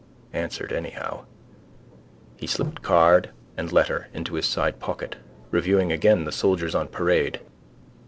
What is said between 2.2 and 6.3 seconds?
He slipped card and letter into his sidepocket, reviewing again